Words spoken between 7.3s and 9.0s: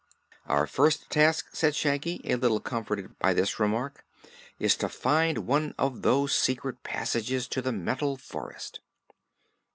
to the Metal Forest."